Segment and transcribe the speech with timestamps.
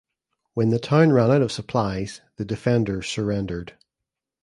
[0.55, 3.75] When the town ran out of supplies the defenders surrendered.